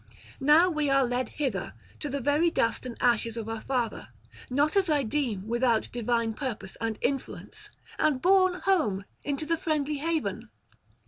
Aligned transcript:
Now 0.39 0.67
we 0.67 0.89
are 0.89 1.05
led 1.05 1.29
hither, 1.29 1.75
to 1.99 2.09
the 2.09 2.19
very 2.21 2.49
dust 2.49 2.87
and 2.87 2.97
ashes 2.99 3.37
of 3.37 3.47
our 3.47 3.61
father, 3.61 4.09
not 4.49 4.75
as 4.75 4.89
I 4.89 5.03
deem 5.03 5.47
without 5.47 5.83
[56 5.93 6.01
90]divine 6.07 6.35
purpose 6.35 6.75
and 6.81 6.97
influence, 7.03 7.69
and 7.99 8.19
borne 8.19 8.61
home 8.61 9.05
into 9.23 9.45
the 9.45 9.57
friendly 9.57 9.97
haven. 9.97 10.49